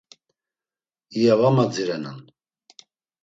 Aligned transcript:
İya 1.17 1.33
va 1.39 1.49
madzirenan. 1.55 2.19